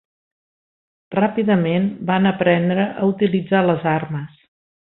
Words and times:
Ràpidament 1.15 1.85
van 2.11 2.27
aprendre 2.31 2.87
a 3.05 3.11
utilitzar 3.13 3.63
les 3.71 3.87
armes. 3.95 4.43